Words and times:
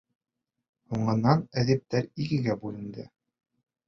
Һуңынан 0.93 1.43
әҙиптәр 1.63 2.07
икегә 2.25 2.57
бүленде. 2.65 3.07